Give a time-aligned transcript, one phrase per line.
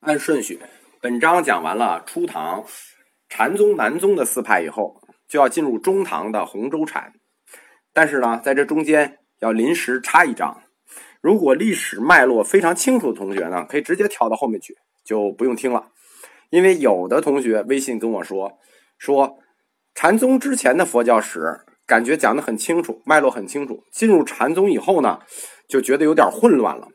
[0.00, 0.60] 按顺序，
[1.00, 2.64] 本章讲完了初唐
[3.28, 7.12] 禅宗、南宗的四派以后，就要进入中唐的洪州禅。
[7.92, 10.62] 但是呢，在这中间要临时插一章。
[11.20, 15.88] 如果历史脉络非常清楚的同学呢，可以直接跳到后面去，就不用听了。
[16.50, 18.56] 因为有的同学微信跟我说，
[18.98, 19.38] 说
[19.96, 25.18] 禅宗之前的佛教史感觉讲的很清楚，脉络很清楚，进入禅宗以后呢，
[25.68, 26.86] 就觉得有点混乱了。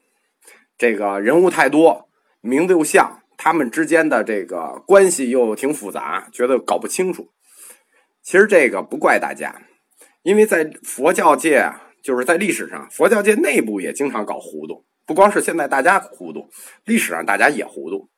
[0.78, 2.08] 这个人物太多。
[2.46, 7.30] 名字又像，他们之间的这个关系又挺复杂，觉得搞不清楚。
[8.22, 9.62] 其实这个不怪大家，
[10.24, 11.72] 因为在佛教界，
[12.04, 14.84] 就是在历史上，佛教界内部也经常搞糊涂。
[15.06, 16.50] 不光是现在大家糊涂，
[16.84, 18.10] 历史上大家也糊涂。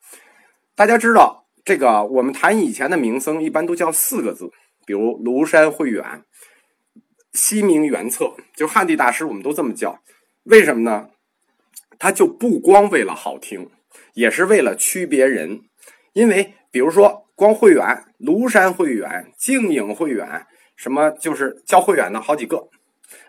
[0.76, 4.50] 大家知道，这个我们谈以前的名僧，一般都叫四个字，
[4.88, 6.24] 比如庐山慧远、
[7.34, 10.02] 西明圆策，就汉地大师，我们都这么叫。
[10.46, 11.12] 为什么呢？
[12.00, 13.70] 他就不光为了好听。
[14.16, 15.62] 也是为了区别人，
[16.14, 22.70] 因为比如说光慧远、庐山慧远、静影慧远，什么就是叫慧远的好几个，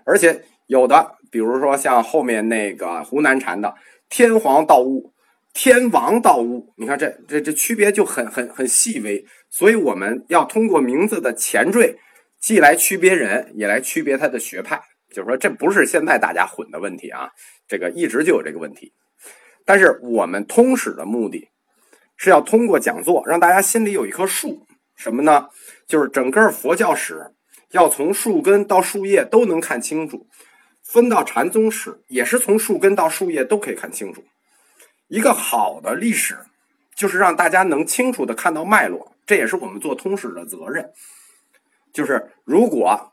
[0.05, 3.75] 而且有的，比如说像后面那个湖南禅的
[4.09, 5.13] 天皇道悟、
[5.53, 11.99] 天王道悟，你看这这这区别就很很很细微，所以我们要通过名字的前缀，
[12.41, 14.81] 既来区别人，也来区别他的学派。
[15.11, 17.31] 就是说，这不是现在大家混的问题啊，
[17.67, 18.93] 这个一直就有这个问题。
[19.67, 21.51] 但是我们通史的目的，
[22.17, 24.65] 是要通过讲座让大家心里有一棵树，
[24.95, 25.49] 什么呢？
[25.87, 27.33] 就是整个佛教史
[27.73, 30.27] 要从树根到树叶都能看清楚，
[30.83, 34.25] 分到禅宗史也是从树根到树叶都可以看清楚。
[35.09, 36.39] 一个好的历史，
[36.95, 40.91] 就是让大家能清楚的看到脉络，这也是我们做通史的责任。
[41.93, 43.13] 就是如果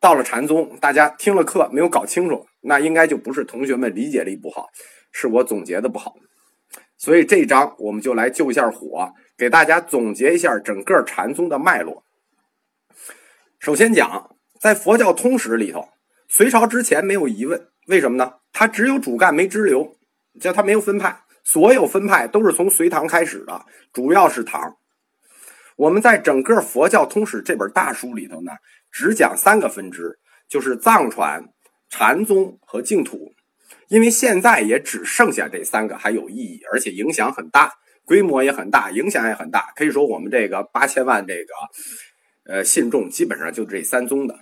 [0.00, 4.68] 到了禅宗，大家听了课没有搞清楚，那应该就不是同学们理解力不好。
[5.12, 6.16] 是我总结的不好，
[6.96, 12.04] 所以这一章我们就来救一下火，给大家总结一下整个禅宗的脉络。
[13.58, 15.88] 首先讲，在佛教通史里头，
[16.28, 18.34] 隋朝之前没有疑问，为什么呢？
[18.52, 19.96] 它只有主干没支流，
[20.40, 24.76] 叫它没有分派，所有分派都是从隋唐开始的，主要是唐。
[25.76, 28.52] 我们在整个佛教通史这本大书里头呢，
[28.90, 31.44] 只讲三个分支，就是藏传、
[31.88, 33.34] 禅宗和净土。
[33.88, 37.72] 因为现在也只剩下这三个还有意义，而且影响很大，
[38.04, 39.72] 规模也很大，影响也很大。
[39.76, 41.54] 可以说我们这个八千万这个
[42.52, 44.38] 呃信众，基本上就这三宗的。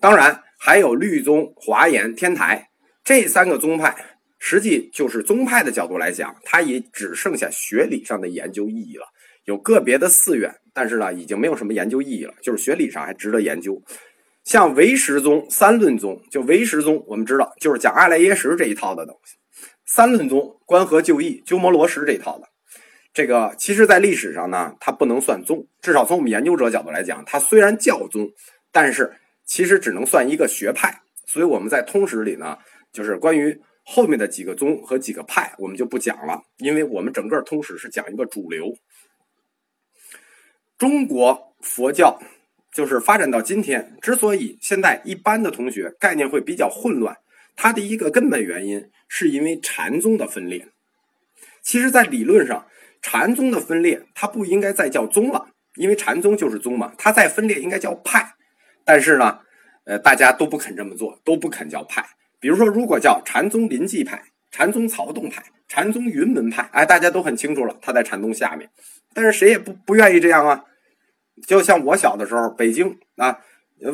[0.00, 2.68] 当然还有律宗、华严、天台
[3.04, 3.94] 这三个宗派，
[4.38, 9.06] 实际就是宗派的角度来讲，它也只剩下学理上的研究意义了。
[9.44, 13.82] 有个别的寺院，但是呢，已经没有什么研究意义了，就是学理上还值得研究。
[14.44, 19.36] 像唯识宗、三论宗，就唯识宗，我们知道就是讲阿赖耶识这一套的东西；
[19.86, 22.48] 三论宗，观合就义、鸠摩罗什这一套的。
[23.14, 28.28] 这个其实，在历史上呢，它不能算宗，至少从我们研究者角度来讲，它虽然叫宗，
[28.72, 29.14] 但是
[29.44, 31.02] 其实只能算一个学派。
[31.26, 32.58] 所以我们在通史里呢，
[32.92, 38.74] 就是关于后面的几个宗和几个派，我们就不讲了，因为我们整个通史是讲一个主流。
[40.76, 42.18] 中国佛教。
[42.72, 47.18] 就是发展到今天，之所以现在一般的同学概念会比较混乱，
[47.54, 50.68] 它的一个根本原因是因为禅宗的分裂。
[51.60, 52.66] 其实，在理论上，
[53.02, 58.34] 禅宗的分裂它不应该再叫宗了，因为禅宗就是宗嘛，它再分裂应该叫派。
[58.84, 59.40] 但是呢，
[59.84, 62.04] 呃，大家都不肯这么做，都不肯叫派。
[62.40, 68.70] 比如说，如果叫禅宗临济派、禅宗曹洞派、禅宗云门派，哎，大家都很清楚了，它在禅宗下面。
[69.12, 70.64] 但是谁也不不愿意这样啊。
[71.46, 73.38] 就像我小的时候，北京啊，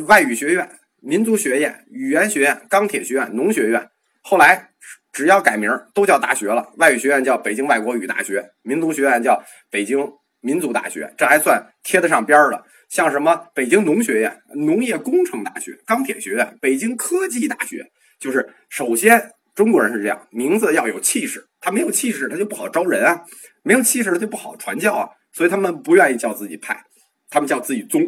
[0.07, 0.69] 外语学院、
[1.01, 3.89] 民族学院、语言学院、钢铁学院、农学院，
[4.23, 4.71] 后来
[5.13, 6.73] 只要改名都叫大学了。
[6.77, 9.99] 外语学院叫北京外国语大学，民族学院叫北京
[10.41, 12.65] 民族大学，这还算贴得上边儿的。
[12.89, 17.85] 像什么北京农学院、农业工程大学、钢铁学院、北京科技大学，
[18.19, 23.23] 就是首先中国人是这样，名字要有气势，他没有气势，他就不好招人啊，
[23.63, 26.83] 没有气势他就不好传教啊，所以他们不愿意叫自己派。
[27.31, 28.03] 他们叫自己宗，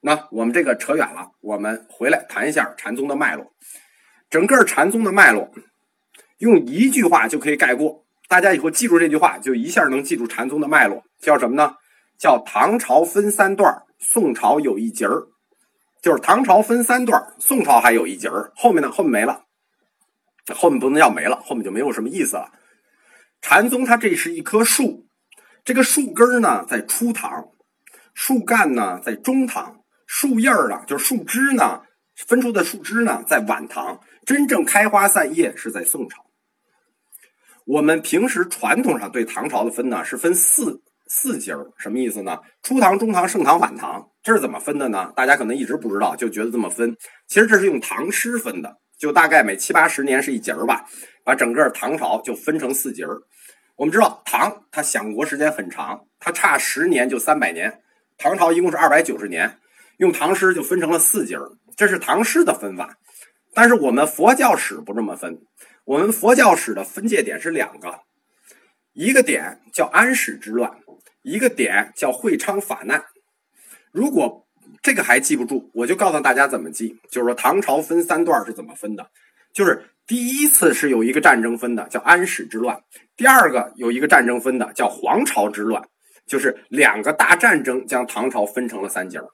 [0.00, 3.52] 那我们这个扯远了，我们回来谈一下禅宗的脉络。
[4.28, 5.50] 整个禅宗的脉络，
[6.38, 11.02] 用一句话就可以概括，大家以后记住这句话，就一下能记住禅宗的脉络。
[11.18, 11.76] 叫什么呢？
[12.18, 15.28] 叫唐朝分三段，宋朝有一节儿。
[16.02, 18.90] 就是唐朝分三段，宋朝还有一节儿，后面呢？
[18.90, 19.44] 后面没了，
[20.54, 22.52] 后面不能要没了，后面就没有什么意思了。
[23.40, 25.06] 禅宗它这是一棵树，
[25.64, 27.48] 这个树根呢在初唐。
[28.18, 31.82] 树干呢，在中唐；树叶儿呢，就是树枝呢，
[32.26, 36.26] 分出的树枝呢，在晚唐；真正开花散叶是在宋朝。
[37.64, 42.36] 我们平时传统上对唐朝的分呢，是分四四节儿，什么意思呢？
[42.60, 45.12] 初唐、中唐、盛唐、晚唐，这是怎么分的呢？
[45.14, 46.96] 大家可能一直不知道，就觉得这么分。
[47.28, 50.84] 其实这是用唐诗分的，就大概每七八十年是一节儿吧，
[51.24, 53.16] 把整个唐朝就分成四节儿。
[53.76, 57.80] 我们知道唐它享国时间很长，它差十年就三百年，
[58.18, 59.58] 唐朝一共是二百九十年，
[59.98, 62.98] 用唐诗就分成了四节儿，这是唐诗的分法。
[63.54, 65.40] 但是我们佛教史不这么分，
[65.84, 68.00] 我们佛教史的分界点是两个，
[68.92, 70.78] 一个点叫安史之乱。
[71.22, 73.04] 一个点叫会昌法难，
[73.92, 74.46] 如果
[74.80, 76.96] 这个还记不住，我就告诉大家怎么记。
[77.10, 79.10] 就是说唐朝分三段是怎么分的，
[79.52, 82.78] 就是第一次是有一个战争分的，叫安史之乱；
[83.16, 85.86] 第二个有一个战争分的，叫黄巢之乱，
[86.28, 89.28] 就是两个大战争将唐朝分成了三节儿。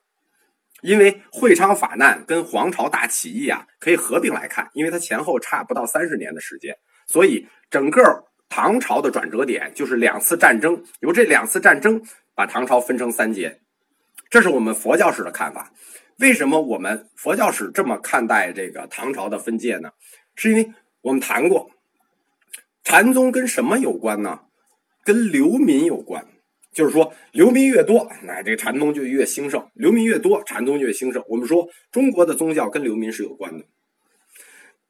[0.80, 6.76] 因为会昌法难跟黄巢大起义啊可以合并来看，因为它前后差不到三十年的时间，
[7.06, 8.24] 所以整个。
[8.46, 12.00] 唐朝的转折点就是两次战争，由这两次战争
[12.36, 13.60] 把唐朝分成三节，
[14.30, 15.72] 这是我们佛教史的看法。
[16.18, 19.90] 为什么我们佛教史这么看待这个唐朝的分界呢？
[20.36, 21.68] 是因为我们谈过，
[22.84, 24.42] 禅宗跟什么有关呢？
[25.02, 26.24] 跟流民有关。
[26.74, 31.22] 就是说，流民越多，那这个禅宗就越兴盛；流民越多，禅宗就越兴盛。
[31.28, 33.64] 我们说，中国的宗教跟流民是有关的。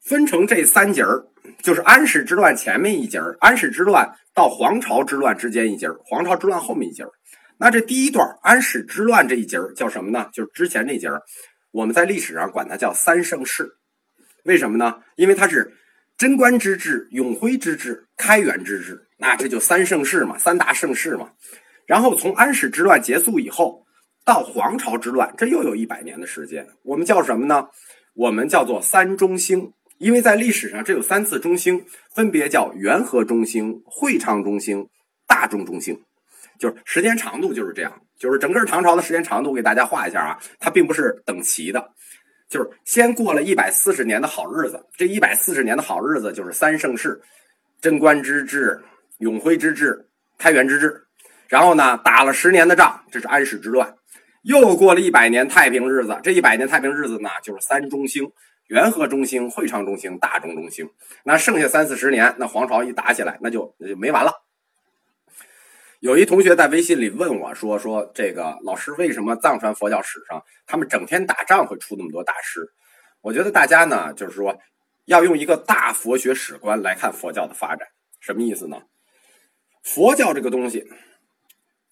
[0.01, 1.27] 分成这三节儿，
[1.63, 7.11] 就是安史之乱前面一节儿，安史之乱到黄巢之乱之间一节儿，黄巢之乱后面一节儿。
[7.57, 10.29] 那这第一段安史之乱这一节儿叫什么呢？
[10.33, 11.23] 就是之前这节儿，
[11.71, 13.77] 我们在历史上管它叫三盛世。
[14.45, 15.01] 为什么呢？
[15.17, 15.73] 因为它是
[16.19, 21.31] 贞观之治、永徽之治、开元之治，那这就三盛世嘛，三大盛世嘛。
[21.87, 23.85] 然后从安史之乱结束以后，
[24.25, 27.69] 到黄巢之乱，这又有一百年的时间，我们叫什么呢？
[28.15, 29.73] 我们叫做三中兴。
[29.99, 34.89] 因为在历史上，这有三次中兴，分别叫元和中兴、会昌中兴、
[35.27, 36.03] 大中中兴，
[36.59, 38.01] 就是时间长度就是这样。
[38.19, 41.93] 就是整个唐朝的时间长度，给大家画一下啊，它并不是等齐的，
[42.49, 47.21] 就是先过了一百四十年的好日子，这一百四十年的好日子就是三盛世：
[47.81, 48.83] 贞观之治、
[49.19, 50.09] 永徽之治、
[50.39, 51.04] 开元之治。
[51.55, 53.95] 然后呢，打了十年的仗，这是安史之乱，
[54.43, 58.33] 又过了一百年太平日子，这一百年太平日子呢，就是三中兴。
[58.67, 60.91] 元和中兴、会昌中兴、大中中兴，
[61.23, 64.33] 那剩下三四十年，那皇朝一打起来，那就那就没完了。
[66.01, 72.69] 有一同学在微信里问我说：“说这个老师为什么藏传佛教史上他们整天打仗会出那么多大师？”
[73.23, 74.59] 我觉得大家呢，就是说
[75.05, 77.87] 要用一个大佛学史观来看佛教的发展，
[78.19, 78.83] 什么意思呢？
[79.85, 80.91] 佛教这个东西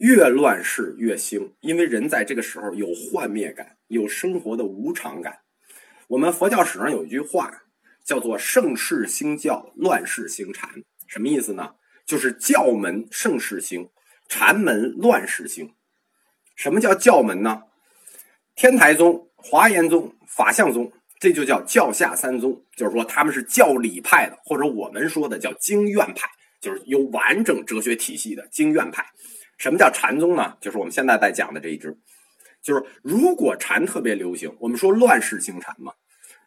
[0.02, 5.38] 越乱世越兴，因为人在这个时候有幻灭感，有生活的无常感。
[6.08, 7.62] 我们佛教史上有一句话，
[8.04, 10.69] 叫做“盛世兴教，乱世兴禅”。
[11.06, 11.76] 什么意思呢？
[12.04, 13.90] 就是教门盛世兴，
[14.28, 15.72] 禅门乱世兴。
[16.56, 17.62] 什么叫教门呢？
[18.56, 20.90] 天台宗、华严宗、法相宗，
[21.20, 22.64] 这就叫教下三宗。
[22.76, 26.28] 就是说他们是教理派的，或者我们说的叫经院派，
[26.60, 29.06] 就是有完整哲学体系的经院派。
[29.62, 30.56] 什么叫禅宗呢？
[30.61, 31.97] 就是我们现在在讲的这一支。
[32.64, 35.93] 就是如果禅特别流行，我们说乱世兴禅嘛。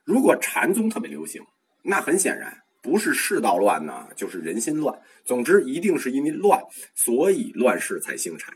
[0.03, 1.41] 如果禅宗特别流行，
[1.81, 4.99] 那很显然不是世道乱呢，就是人心乱。
[5.23, 6.61] 总之，一定是因为乱，
[6.93, 8.53] 所以乱世才兴禅。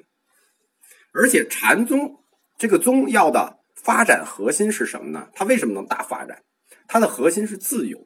[1.14, 2.22] 而且禅宗
[2.58, 5.30] 这个宗要的发展核心是什么呢？
[5.34, 6.44] 它为什么能大发展？
[6.86, 8.06] 它的核心是自由。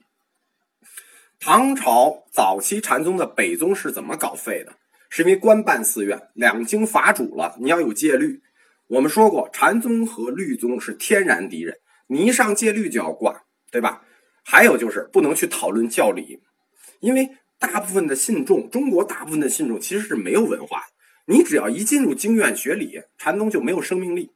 [1.40, 4.76] 唐朝早期禅宗的北宗是怎么搞废的？
[5.16, 8.42] 是因为官办寺院，两经法主了，你要有戒律。
[8.88, 11.78] 我们说过，禅宗和律宗是天然敌人。
[12.08, 14.02] 你一上戒律就要挂，对吧？
[14.44, 16.42] 还有就是不能去讨论教理，
[17.00, 17.30] 因为
[17.60, 20.86] 大部分的信众，中国大部分的信众其实是没有文化的。
[21.28, 24.32] 你只要一进入经院学理，禅宗就没有生命力。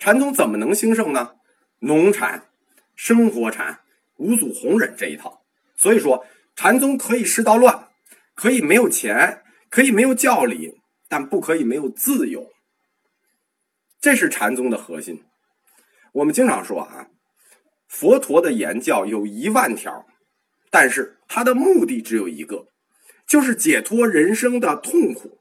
[0.00, 1.36] 禅宗怎么能兴盛呢？
[1.78, 2.48] 农禅、
[2.96, 3.78] 生活禅、
[4.16, 5.44] 五祖弘忍这一套。
[5.76, 6.26] 所以说，
[6.56, 7.86] 禅宗可以世道乱，
[8.34, 12.50] 可以没有钱，可以没有教理，但不可以没有自由。
[14.00, 15.24] 这是禅宗的核心。
[16.12, 17.06] 我们经常说啊，
[17.88, 20.06] 佛陀的言教有一万条，
[20.70, 22.66] 但是他的目的只有一个，
[23.26, 25.38] 就是解脱人生的痛苦。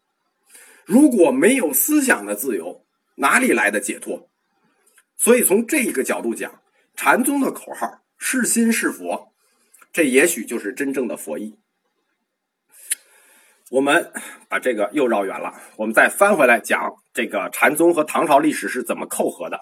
[0.85, 4.29] 如果没有思想的自由，哪里来的解脱？
[5.17, 6.61] 所以从这个角度讲，
[6.95, 9.33] 禅宗的口号“是心是佛”，
[9.91, 11.57] 这也许就是真正的佛意。
[13.69, 14.11] 我们
[14.47, 19.59] 把这个又绕远了，我们再翻回来讲这个禅宗和唐朝历史是怎么扣合的。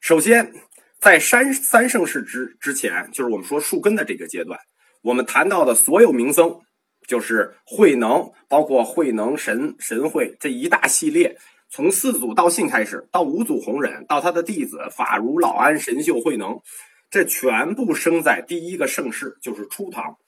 [0.00, 0.52] 首先，
[1.00, 4.60] 在三三盛世之之前，就是我们说树根的这个阶段，
[5.02, 6.60] 我们谈到的所有名僧，
[7.06, 11.38] 就是慧能，包括慧能神神会这一大系列，
[11.70, 16.60] 从四祖道信开始，到五祖弘忍，到他的弟子法如老安、神秀、慧能，
[17.08, 20.18] 这全部生在第一个盛世，就是初唐。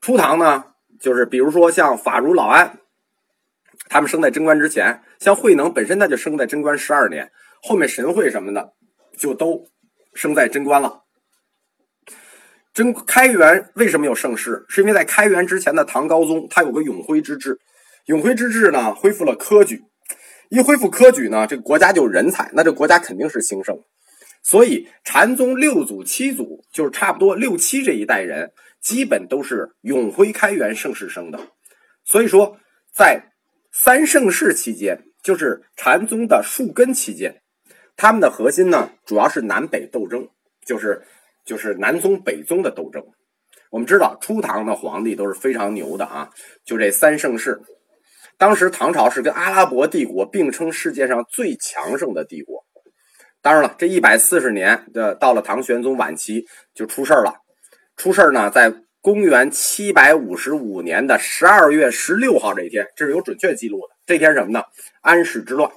[0.00, 0.64] 初唐呢，
[1.00, 2.78] 就是比如说像法如老安，
[3.88, 8.74] 他们生在贞观之前；像慧能本身他就生在贞观十二年，后面神会什么的
[9.16, 9.66] 就都
[10.14, 11.04] 生在贞观了。
[12.72, 14.64] 真开元为什么有盛世？
[14.68, 17.58] 是因为在开元之前的唐高宗，他有个永徽之治。
[18.06, 19.82] 永徽之治呢，恢复了科举。
[20.50, 23.82] 一恢复科举呢，这个国家就人才，那这国家肯定是兴盛。
[24.42, 31.38] 所以禅宗六祖、七祖，就是差不多六七这一代人，基本都是永辉开元盛世生的。
[32.04, 32.58] 所以说，
[32.92, 33.32] 在
[33.72, 37.42] 三盛世期间，就是禅宗的树根期间，
[37.96, 40.28] 他们的核心呢，主要是南北斗争，
[40.66, 41.02] 就是。
[41.42, 43.02] 就是南宗北宗的斗争。
[43.70, 46.30] 我们知道初唐的皇帝都是非常牛的啊，
[46.64, 47.60] 就这三盛世。
[48.36, 52.64] 当时唐朝是跟阿拉伯帝国并称世界上最强盛的帝国。
[53.40, 57.34] 当然了，这一百四十年的到了唐玄宗晚期就出事了。
[58.00, 63.94] 出事儿呢，在公元七百五十五年的十二月十六号这一天，这是有准确记录的。
[64.06, 64.64] 这天什么呢？
[65.02, 65.70] 安史之乱。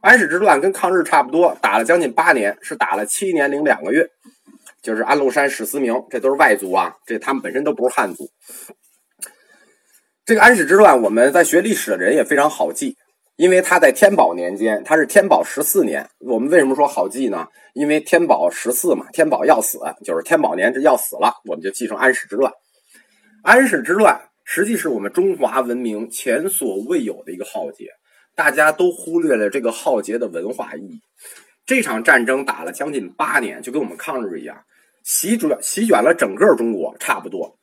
[0.00, 4.08] 安史之乱跟抗日差不多，打了将近八年，是打了七年零两个月。
[4.82, 8.28] 就是安禄山、史思明，这都是外族啊，这他们本身都不是汉族。
[10.24, 12.96] 这个安史之乱，我们在学历史的人也非常好记，
[13.36, 16.08] 因为他在天宝年间，他是天宝十四年。
[16.20, 17.46] 我们为什么说好记呢？
[17.74, 22.50] 因为天宝十四嘛，天宝要死，就是天宝年这要死了，我们就记成安史之乱。
[23.42, 27.90] 安史之乱实际是我们中华文明前所未有的一个浩劫，
[28.34, 31.00] 大家都忽略了这个浩劫的文化意义。
[31.66, 34.56] 这场战争打了将近八年，就跟我们抗日一样。
[35.04, 37.58] 席卷席卷了整个中国，差不多。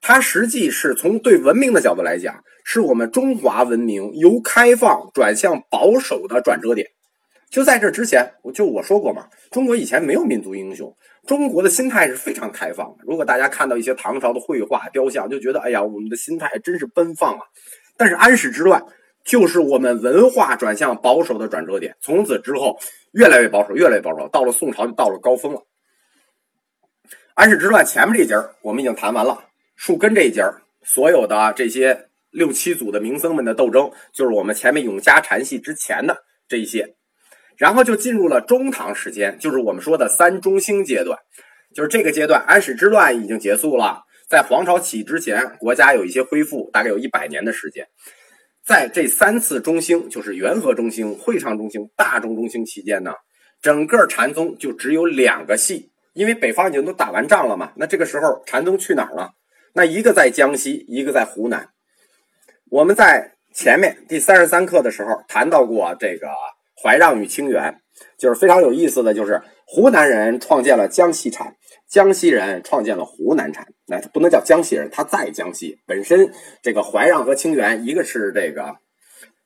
[0.00, 6.88] 它实际是从对文明的角度来讲，是我们中华文明由开放转向保守的转折点。
[7.50, 10.92] 就在这之前，我就我说过嘛，中国以前没有民族英雄，
[11.24, 13.04] 中国的心态是非常开放的。
[13.04, 17.40] 如果大家看到一些唐朝的绘画雕像，就觉得哎呀，我们的心态真是奔放啊。
[17.96, 18.84] 但是安史之乱
[19.24, 22.76] 就是我们文化转向保守的转折点，从此之后
[23.12, 25.62] 越来越保守，越来越保守，到了宋朝就到了高峰了。
[27.34, 29.44] 安史之乱前面这节儿我们已经谈完了，
[29.76, 36.96] 树根这一节儿，所有的这些六七组的名僧们的斗争，就是我们前面永嘉禅系之前的这一些，
[37.56, 41.18] 然后就进入了中唐时间，就是我们说的三中兴阶段，
[41.74, 47.86] 就是这个阶段，安史之乱已经结束了，在皇朝起之前，国家有一些恢复，大概有一百年的时间，
[48.66, 53.12] 在这三次中兴，就是元和中兴、会昌中兴、大中中兴期间呢，
[53.62, 55.90] 整个禅宗就只有两个系。
[56.14, 59.32] 因为北方已经都打完仗了嘛，那这个时候禅宗去哪儿了？
[59.74, 61.70] 那一个在江西，一个在湖南。
[62.74, 66.26] 我们在前面第三十三课的时候谈到过这个
[66.82, 67.80] 怀让与清源，
[68.18, 71.54] 就是非常有意思的就是湖南人创建了江西禅，
[71.88, 73.68] 江西人创建了湖南禅。
[73.86, 78.74] 那不能叫江西人，他在江西本身，这个怀让和清源，一个是这个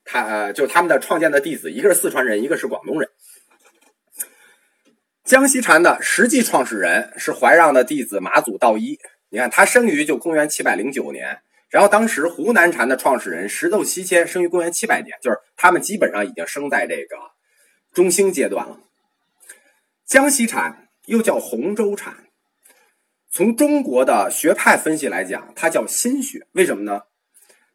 [0.07, 3.11] 他呃，就他们的创建的弟子，一个是四川人，一个是广东人。
[5.23, 8.99] 江西禅的实际创始人是怀让的弟子马祖道一。
[9.29, 11.41] 你看，他生于就公元七百零九年。
[11.69, 17.17] 然后当时湖南禅的创始人石头西迁生于公元七百年，就是他们基本上已经生在这个
[17.93, 18.81] 中兴阶段了。
[20.07, 22.29] 江西禅又叫洪州禅，
[23.31, 26.47] 从中国的学派分析来讲，它叫心学。
[26.53, 27.03] 为什么呢？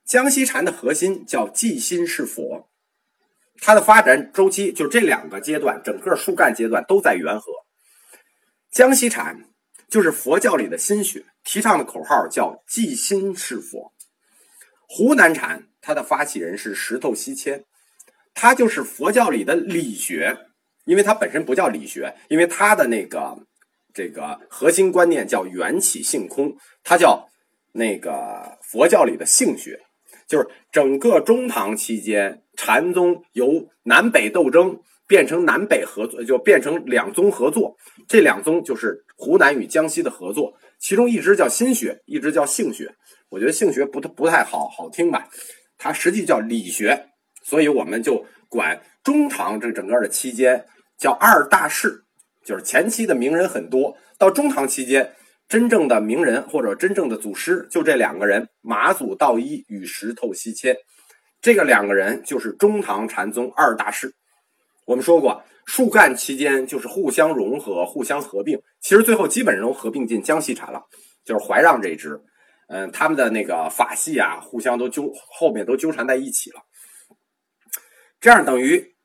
[0.04, 2.70] 江西禅的核心叫即心是佛。
[3.62, 7.54] 它的发展周期就这两个阶段，整个树干阶段都在元和。
[8.72, 9.50] 江西禅
[9.88, 13.94] 就是佛教里的心学，提倡的口号叫“即心是佛”。
[14.88, 17.64] 湖南禅它的发起人是石头西迁，
[18.34, 20.38] 他就是佛教里的理学，
[20.86, 23.38] 因为它本身不叫理学，因为它的那个
[23.94, 27.30] 这个核心观念叫缘起性空，它叫
[27.74, 29.80] 那个佛教里的性学。
[30.26, 37.76] 就是整个中唐期间，禅宗由南北斗争变成南北合作，就变成两宗合作。
[38.08, 42.94] 这两宗就是湖南与江西的合作，其中一支叫心学，一支叫性学。
[43.30, 45.30] 我觉得性学不太不太好好听吧，
[45.78, 47.06] 它实际叫理学。
[47.42, 50.66] 所以我们就管中唐这整个的期间
[50.98, 52.04] 叫二大士，
[52.46, 55.16] 就是前期的名人很多，到中唐期间。
[55.50, 60.76] 真正的名人或者真正的祖师，就这两个人：马祖道一与石头西迁。
[61.42, 64.16] 这个两个人就是中唐禅宗二大士。
[64.86, 70.84] 我们说过，树干期间就是互相融合、互相合并，其实最后基本上都合并进江西茶了，
[71.24, 72.20] 就是怀让这一支。
[72.68, 76.62] 嗯，他们的那个法系啊，互相都纠后面都纠缠在一起了。
[78.20, 78.96] 这样等于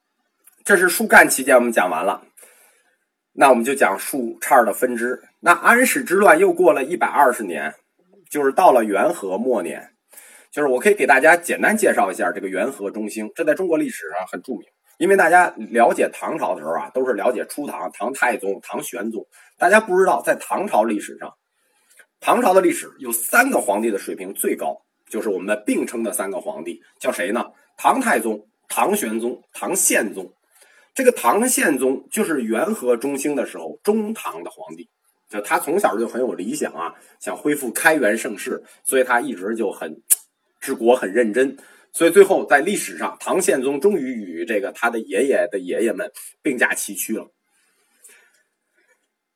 [0.64, 2.24] 这是树干期间我们讲完了，
[3.32, 5.22] 那我们就讲树杈的分支。
[5.40, 7.74] 那安史之乱又过了一百二十年，
[8.30, 9.90] 就是到了元和末年。
[10.50, 14.66] 就是我可以给大家简单介绍一下这个元和中兴，这在中国历史上很著名。
[14.98, 19.24] 因为大家了解唐朝的时候啊，都是了解初唐、唐太宗、唐玄宗，
[19.56, 21.32] 大家不知道在唐朝历史上，
[22.20, 27.46] 唐朝的历史有三个皇帝的水平最高，就是我们并称的三个皇帝，叫谁呢？
[27.76, 30.34] 唐太宗、唐玄宗、唐宪宗。
[30.94, 34.90] 这个唐宪宗就是元和中兴的时候中唐的皇帝，
[35.28, 40.02] 就他从小就很有理想啊，想恢复开元盛世，所以他一直就很。
[40.60, 41.56] 治国很认真，
[41.98, 47.26] 所以最后在历史上，唐宪宗终于与这个他的爷爷的爷爷们并驾齐驱了。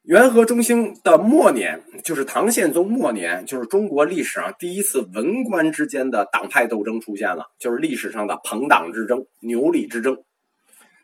[0.03, 10.23] 元和中兴的末年，就是唐宪宗末年，就是中国历史上第一次文官之间的党派斗争出现了，就是历史上的朋党之争、牛李之争。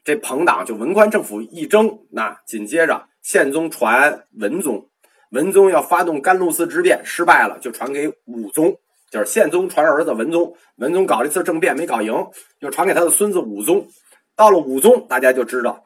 [0.05, 4.89] 这朋党就文官政府一争，那紧接着宪宗传文宗，
[5.33, 8.79] 文宗要发动甘露寺之变，失败了，就传给武宗。
[9.11, 12.13] 就是宪宗传儿子文宗，文宗搞了一次政变没搞赢，
[12.61, 13.89] 又传给他的孙子武宗。
[14.37, 15.85] 到了武宗，大家就知道，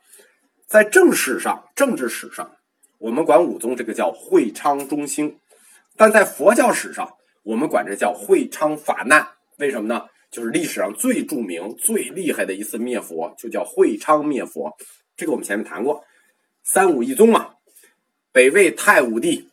[0.66, 2.56] 在正史上、政治史上，
[2.98, 5.38] 我们管武宗这个叫会昌中兴；
[5.96, 9.26] 但在佛教史上，我们管这叫会昌法难。
[9.58, 10.06] 为什么呢？
[10.30, 14.76] 就是历史上最著名、最厉害的一次灭佛，就叫会昌灭佛。
[15.16, 16.04] 这个我们前面谈过，
[16.64, 17.50] 三武一宗嘛，
[18.32, 19.50] 北魏太武帝、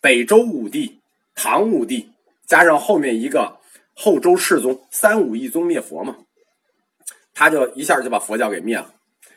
[0.00, 1.00] 北周武帝、
[1.34, 2.10] 唐武帝。
[2.46, 3.58] 加上后面一个
[3.92, 6.16] 后周世宗，三武一宗灭佛嘛，
[7.34, 8.94] 他就一下就把佛教给灭了。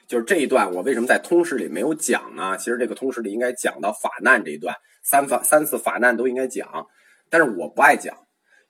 [0.08, 2.58] 就是这一段，我为什么在通史里没有讲呢？
[2.58, 6.88] 其实这个通史里应该讲到法难这一段，三法三次法难都应该讲，
[7.30, 8.16] 但是我不爱讲，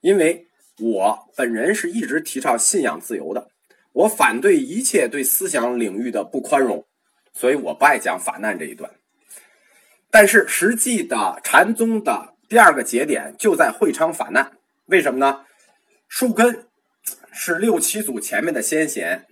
[0.01, 0.47] 因为
[0.79, 3.49] 我本人是一直提倡信仰自由的，
[3.93, 6.85] 我反对一切对思想领域的不宽容，
[7.33, 8.91] 所以我不爱讲法难这一段。
[10.11, 12.35] 但是实际的禅宗的。
[12.49, 14.53] 第二个节点就在会昌法难，
[14.87, 15.41] 为什么呢？
[16.07, 16.65] 树根
[17.31, 19.27] 是六七祖前面的先贤，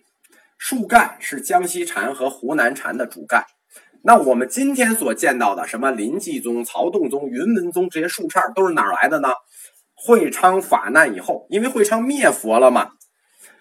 [0.59, 3.43] 树干是江西禅和湖南禅的主干。
[4.03, 9.29] 那我们今天所见到的什么临济宗、曹洞宗、云门宗这些树杈都是哪儿来的呢？
[9.95, 12.91] 会昌法难以后，因为会昌灭佛了嘛，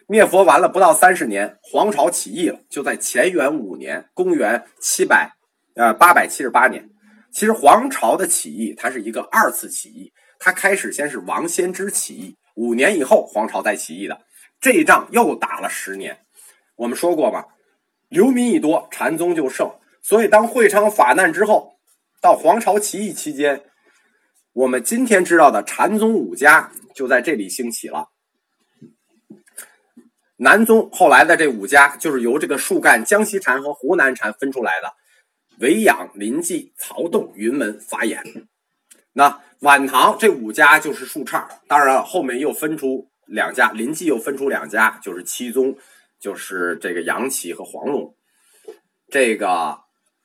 [0.07, 5.33] 灭佛完了不到三十年，黄巢起义了，就在乾元五年，公元七百
[5.75, 6.91] 呃八百七十八年。
[7.33, 10.13] 其实黄巢的起义，它是一个二次起义。
[10.39, 14.21] 它开始先是王先知起义，五年以后黄巢再起义的。
[14.61, 16.19] 这一仗又打了十年。
[16.77, 17.45] 我们说过嘛，
[18.09, 19.71] 流民一多，禅宗就盛。
[20.03, 21.79] 所以当会昌法难之后，
[22.21, 23.63] 到黄巢起义期间，
[24.53, 28.09] 我们今天知道的禅宗五家就在这里兴起了。
[30.37, 34.93] 南宗后来的这五家，就是由这个树干江西禅和湖南禅分出来的。
[35.59, 38.23] 维养、临济、曹洞、云门、法眼，
[39.13, 41.47] 那晚唐这五家就是树杈。
[41.67, 45.75] 当然了，后面又分出两家，临济又分出两家，就是七宗，
[46.21, 48.15] 就是这个杨岐和黄龙。
[49.09, 49.79] 这个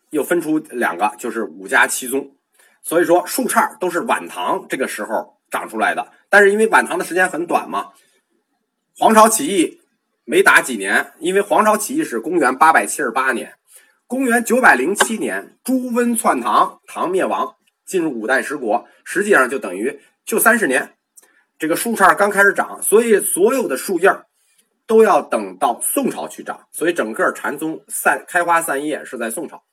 [0.09, 2.35] 又分出两个，就是五家七宗。
[2.83, 6.11] 所以说，树杈都是晚唐这个时候长出来的。
[6.29, 7.91] 但是因为晚唐的时间很短嘛，
[8.97, 9.79] 黄巢起义
[10.25, 13.53] 没打几年，因为黄巢起义是公元八百七十八年。
[14.11, 20.95] 公元九百零七年，朱温篡唐，唐灭亡，进入五代十国，实际上就等于就三十年。
[21.57, 24.13] 这个树杈刚开始长，所以所有的树叶
[24.85, 26.67] 都要等到宋朝去长。
[26.73, 29.63] 所以整个禅宗散开花散叶是在宋朝。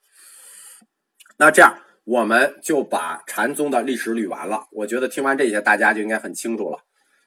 [1.37, 4.69] 那这样我们就把禅宗的历史捋完了。
[4.71, 6.79] 我觉得听完这些，大家就应该很清楚了：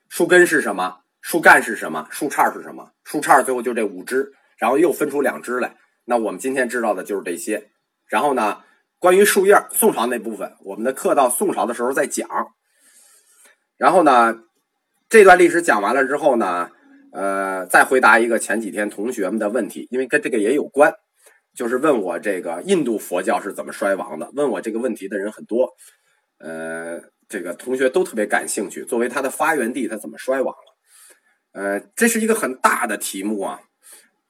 [0.07, 0.99] 树根是什么？
[1.19, 2.07] 树干是什么？
[2.09, 2.89] 树杈是什么？
[3.03, 5.75] 树杈最后就这五枝，然后又分出两枝来。
[6.05, 7.71] 那我们今天知道的就是这些，
[8.07, 8.63] 然后呢，
[8.99, 12.27] 关于树叶宋朝那部分，我们的课到宋朝的时候再讲。
[13.77, 14.43] 然后呢，
[15.09, 16.69] 这段历史讲完了之后呢，
[17.13, 20.93] 呃，再回答一个前几天同学们的问题，因为跟这个也有关，
[21.55, 24.29] 就是问我这个印度佛教是怎么衰亡的。
[24.33, 25.69] 问我这个问题的人很多，
[26.39, 30.77] 呃，这个同学都特别感兴趣，作为它的发源地，它怎么衰亡了？
[31.53, 33.61] 呃，这是一个很大的题目啊。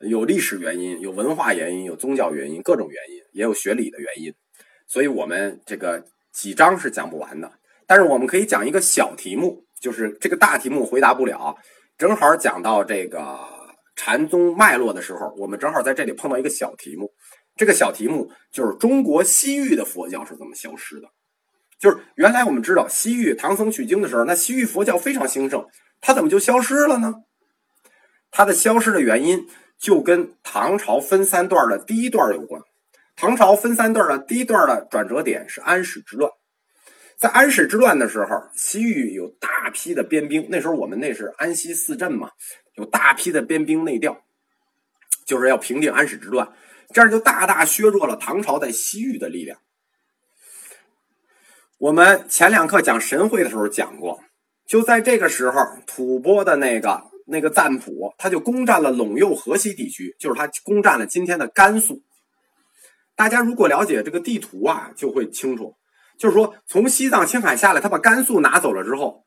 [0.04, 4.34] 有历史原因，有文化原因，有宗教原因，各种原因，也有学理的原因，
[4.88, 7.52] 所以我们这个几章是讲不完的。
[7.88, 11.56] 但是我们可以讲一个小题目，就是这个大题目回答不了，
[11.98, 13.40] 正好讲到这个
[13.96, 17.12] 禅宗脉络的时候，我们正好在这里碰到一个小题目。
[17.58, 21.08] 这个小题目就是中国西域的佛教是怎么消失的？
[21.78, 25.66] 就是原来我们知道西域唐僧取经的时候，那西域佛教非常兴盛，
[26.00, 27.16] 它怎么就消失了呢？
[28.32, 29.46] 它的消失的原因
[29.82, 32.62] 就跟唐朝分三段的第一段有关。
[33.16, 36.32] 唐朝分三段的第一段的转折点是安史之乱。
[37.18, 42.30] 在安史之乱的时候，西域有大批的边兵，那时候我们那是安西四镇嘛，
[42.76, 44.24] 有大批的边兵内调，
[45.26, 46.52] 就是要平定安史之乱，
[46.94, 49.60] 这样就大大削弱了唐朝在西域的力量。
[51.80, 54.24] 我们前两课讲神会的时候讲过，
[54.68, 62.02] 就在这个时候，吐蕃的那个那个赞普，他就攻占了陇右河西地区，就是他攻占了今天的甘肃。
[63.16, 65.76] 大家如果了解这个地图啊，就会清楚。
[66.18, 69.26] 就是说，从西藏、青海下来，他把甘肃拿走了之后，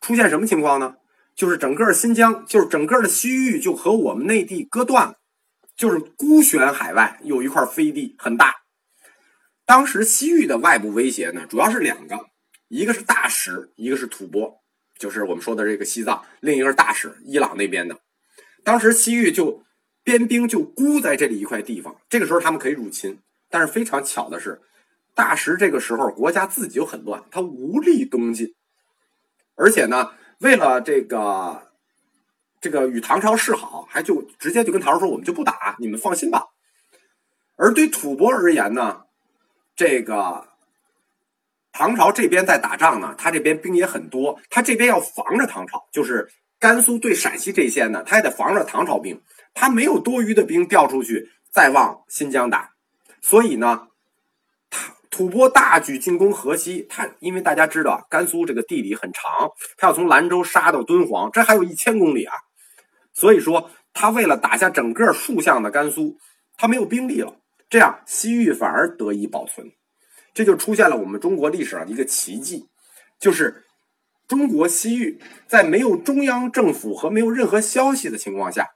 [0.00, 0.96] 出现什么情况呢？
[1.34, 5.14] 就是整个新疆，就是整个的西域，就和我们内地割断了，
[5.76, 8.54] 就是孤悬海外，有一块飞地很大。
[9.66, 12.18] 当时西域的外部威胁呢，主要是两个，
[12.68, 14.60] 一个是大食，一个是吐蕃，
[14.98, 17.98] 就是我们说的这个西藏；另一个是大使，伊朗那边的。
[18.62, 19.62] 当时西域就
[20.02, 23.18] 边兵就孤在这里一块地方，这个时候他们可以入侵，
[23.50, 24.60] 但是非常巧的是。
[25.16, 28.52] 大石这个时候国家自己就很乱，他无力东进，
[29.54, 31.70] 而且呢，为了这个
[32.60, 36.46] 这个与唐朝示好，还就直接就跟唐朝说：“我们就不打，你们放心吧。”
[37.54, 39.02] 而对吐蕃而言呢，
[39.76, 40.48] 这个
[41.74, 49.20] 唐朝这边在打仗呢，他这边兵也很多，他这边要防着唐朝，就是甘肃对陕西这线呢，他也得防着唐朝兵，
[49.52, 52.70] 他没有多余的兵调出去再往新疆打，
[53.20, 53.88] 所以呢。
[55.10, 62.34] 吐蕃大举进攻河西，他因为大家知道甘肃这个地理很长，他要从兰州杀到敦煌，这还有一千公里啊。
[63.12, 66.18] 所以说，他为了打下整个竖向的甘肃，
[66.56, 67.36] 他没有兵力了。
[67.70, 69.70] 这样，西域反而得以保存，
[70.34, 72.68] 这就出现了我们中国历史上的一个奇迹，
[73.20, 73.64] 就是
[74.26, 78.68] 中国西域在没有中央政府和没有任何消息的情况下，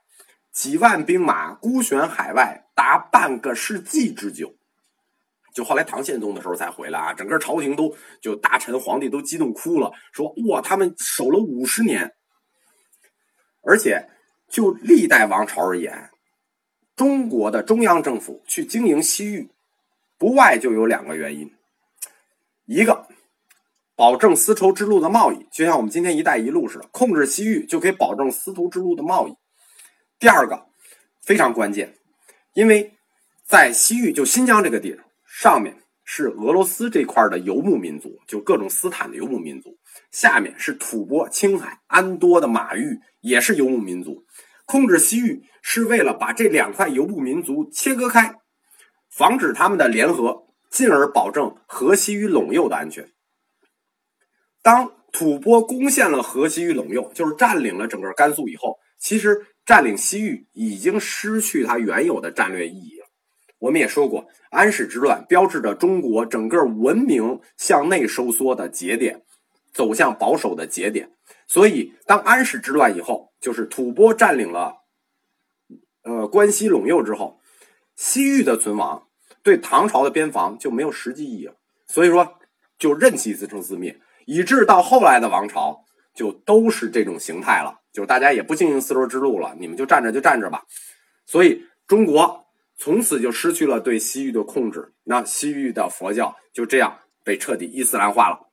[0.53, 4.55] 几万兵马孤悬海外达半个世纪之久。
[5.53, 12.13] 就后来唐宪宗的时候才回来啊，整个朝廷都就大臣皇帝都激动哭了，说哇，他们守了五十年。
[13.61, 14.07] 而且
[14.47, 16.09] 就历代王朝而言，
[16.95, 19.49] 中国的中央政府去经营西域，
[20.19, 21.51] 不外就有两个原因：
[22.65, 23.07] 一个
[23.95, 29.31] 保证丝绸之路的贸易，就像我们今天“一带一路”似的，控制西域就可以保证丝绸之路的贸易；
[30.19, 30.67] 第二个
[31.21, 31.95] 非常关键，
[32.53, 32.93] 因为
[33.45, 35.05] 在西域就新疆这个地儿。
[35.25, 39.69] 上面是俄罗斯这块的游牧民族，就各种斯坦的游牧民族；
[40.11, 44.25] 下面是吐蕃、青海、安多的马域，也是游牧民族。
[44.65, 48.35] 控制西域是为了把这两块游牧民族切割开，
[49.09, 53.09] 防止他们的联合，进而保证河西与陇右的安全。
[54.61, 63.07] 当吐蕃攻陷了河西与陇右，就是占领了整个甘肃以后，其实占领西域已经失去它原有的战略意义了。
[63.57, 69.23] 我们也说过，安史之乱标志着中国整个文明向内收缩的节点，
[69.73, 71.11] 走向保守的节点。
[71.47, 74.83] 所以，当安史之乱以后，就是吐蕃占领了，
[76.03, 77.38] 呃，关西陇右之后，
[77.99, 79.09] 西域的存亡
[79.43, 81.55] 对唐朝的边防就没有实际意义了。
[81.85, 82.39] 所以说，
[82.77, 85.83] 就任其自生自灭，以致到后来的王朝
[86.13, 90.63] 就都是这种形态了，就是大家也不经营丝绸之路了，你们就站着就站着吧。
[91.25, 92.45] 所以，中国。
[92.81, 98.47] 从此就失去了对西域的控制，那西域的佛教就这样被彻底伊斯兰化了。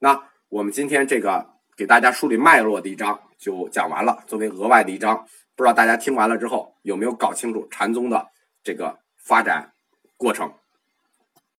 [0.00, 8.26] 那我们今天这个给大家梳理脉络的一章就讲完了，作为额外的一章，不知道大家听完了之后有没有搞清楚禅宗的
[8.64, 9.74] 这个发展
[10.16, 10.63] 过程。